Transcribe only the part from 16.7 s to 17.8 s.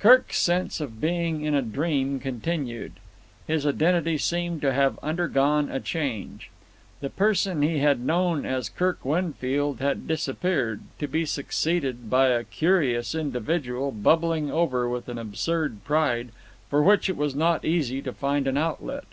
which it was not